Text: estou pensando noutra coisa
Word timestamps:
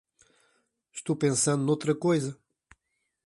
estou 0.91 1.15
pensando 1.15 1.63
noutra 1.63 1.93
coisa 1.93 2.35